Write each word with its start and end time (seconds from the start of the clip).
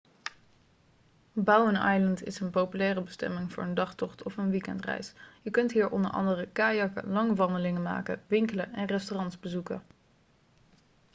bowen 1.35 1.75
island 1.75 2.23
is 2.25 2.39
een 2.39 2.49
populaire 2.49 3.01
bestemming 3.01 3.53
voor 3.53 3.63
een 3.63 3.73
dagtocht 3.73 4.23
of 4.23 4.37
een 4.37 4.49
weekendreis 4.49 5.13
je 5.41 5.49
kunt 5.51 5.71
hier 5.71 5.89
onder 5.89 6.11
andere 6.11 6.47
kajakken 6.47 7.07
lange 7.11 7.35
wandelingen 7.35 7.81
maken 7.81 8.21
winkelen 8.27 8.73
en 8.73 8.85
restaurants 8.85 9.39
bezoeken 9.39 9.83